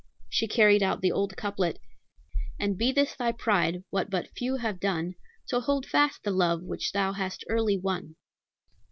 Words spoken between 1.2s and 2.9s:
couplet: "And